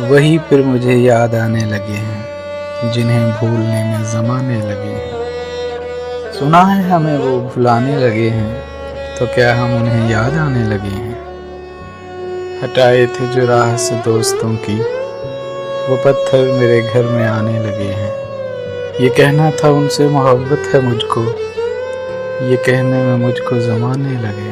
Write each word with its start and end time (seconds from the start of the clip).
वही 0.00 0.38
फिर 0.38 0.62
मुझे 0.62 0.94
याद 0.94 1.34
आने 1.34 1.64
लगे 1.64 1.92
हैं, 1.94 2.92
जिन्हें 2.92 3.30
भूलने 3.32 3.82
में 3.84 4.04
ज़माने 4.04 4.56
लगे 4.60 4.94
हैं। 4.94 6.32
सुना 6.32 6.62
है 6.62 6.82
हमें 6.90 7.16
वो 7.18 7.38
भुलाने 7.40 7.96
लगे 7.96 8.28
हैं 8.28 9.16
तो 9.18 9.26
क्या 9.26 9.54
हम 9.54 9.76
उन्हें 9.76 10.10
याद 10.10 10.34
आने 10.38 10.64
लगे 10.64 10.88
हैं? 10.88 11.14
हटाए 12.62 13.06
थे 13.06 13.26
जो 13.26 13.46
राह 13.46 13.76
से 13.76 13.94
दोस्तों 13.94 14.54
की, 14.56 14.78
वो 15.88 15.96
पत्थर 15.96 16.52
मेरे 16.52 16.80
घर 16.82 17.04
में 17.04 17.26
आने 17.26 17.58
लगे 17.58 17.92
हैं। 17.92 18.12
ये 19.00 19.08
कहना 19.08 19.50
था 19.50 19.70
उनसे 19.70 20.08
मोहब्बत 20.08 20.74
है 20.74 20.80
मुझको, 20.80 21.22
ये 22.44 22.56
कहने 22.56 23.02
में 23.02 23.16
मुझको 23.16 23.60
ज़माने 23.60 24.20
लगे 24.22 24.50